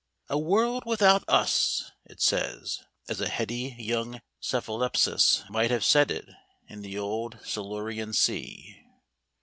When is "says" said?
2.23-2.79